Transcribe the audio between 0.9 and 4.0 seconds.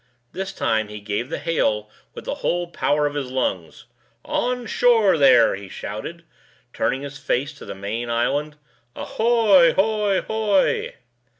gave the hail with the whole power of his lungs.